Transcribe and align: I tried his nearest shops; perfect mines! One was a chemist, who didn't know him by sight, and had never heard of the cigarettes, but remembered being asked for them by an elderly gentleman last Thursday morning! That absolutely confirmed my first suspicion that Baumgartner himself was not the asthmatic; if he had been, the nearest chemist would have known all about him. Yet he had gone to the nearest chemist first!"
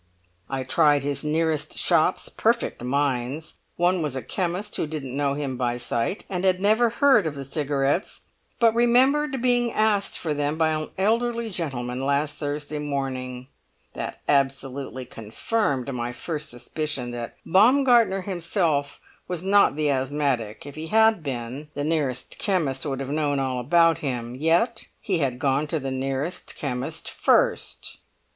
I 0.49 0.63
tried 0.63 1.03
his 1.03 1.23
nearest 1.23 1.77
shops; 1.77 2.27
perfect 2.27 2.81
mines! 2.81 3.59
One 3.75 4.01
was 4.01 4.15
a 4.15 4.23
chemist, 4.23 4.75
who 4.77 4.87
didn't 4.87 5.15
know 5.15 5.35
him 5.35 5.57
by 5.57 5.77
sight, 5.77 6.23
and 6.27 6.43
had 6.43 6.59
never 6.59 6.89
heard 6.89 7.27
of 7.27 7.35
the 7.35 7.43
cigarettes, 7.45 8.21
but 8.59 8.73
remembered 8.73 9.43
being 9.43 9.71
asked 9.71 10.17
for 10.17 10.33
them 10.33 10.57
by 10.57 10.69
an 10.69 10.89
elderly 10.97 11.51
gentleman 11.51 12.03
last 12.03 12.39
Thursday 12.39 12.79
morning! 12.79 13.45
That 13.93 14.21
absolutely 14.27 15.05
confirmed 15.05 15.93
my 15.93 16.13
first 16.13 16.49
suspicion 16.49 17.11
that 17.11 17.37
Baumgartner 17.45 18.21
himself 18.21 18.99
was 19.27 19.43
not 19.43 19.75
the 19.75 19.91
asthmatic; 19.91 20.65
if 20.65 20.73
he 20.73 20.87
had 20.87 21.21
been, 21.21 21.69
the 21.75 21.83
nearest 21.83 22.39
chemist 22.39 22.87
would 22.87 23.01
have 23.01 23.09
known 23.11 23.37
all 23.39 23.59
about 23.59 23.99
him. 23.99 24.33
Yet 24.33 24.87
he 24.99 25.19
had 25.19 25.37
gone 25.37 25.67
to 25.67 25.77
the 25.77 25.91
nearest 25.91 26.55
chemist 26.55 27.07
first!" 27.07 27.99